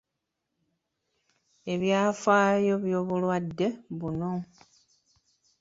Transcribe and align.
Ebyafaayo 1.73 2.73
by’obulwadde 2.83 3.67
buno. 3.99 4.31